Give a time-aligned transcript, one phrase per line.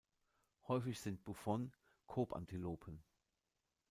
[0.67, 3.03] Häufig sind Buffon-Kobantilopen.